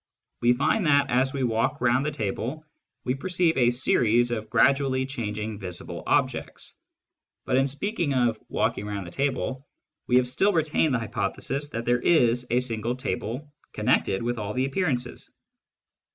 We 0.41 0.53
find 0.53 0.87
that 0.87 1.11
as 1.11 1.31
we 1.31 1.43
walk 1.43 1.79
round 1.79 2.03
the 2.03 2.09
table, 2.09 2.65
we 3.03 3.13
perceive 3.13 3.55
a 3.55 3.69
series 3.69 4.31
of 4.31 4.49
gradually 4.49 5.05
changing 5.05 5.59
visible 5.59 6.01
objects. 6.07 6.73
But 7.45 7.57
in 7.57 7.67
speaking 7.67 8.15
of" 8.15 8.39
walking 8.49 8.87
round 8.87 9.05
the 9.05 9.11
table," 9.11 9.67
we 10.07 10.15
have 10.15 10.27
still 10.27 10.53
retained 10.53 10.95
the 10.95 10.99
hypothesis 10.99 11.67
that 11.69 11.85
there 11.85 11.99
is 12.01 12.47
a 12.49 12.61
single 12.61 12.95
table 12.95 13.53
connected 13.73 14.23
with 14.23 14.39
all 14.39 14.55
the 14.55 14.65
appearances. 14.65 15.29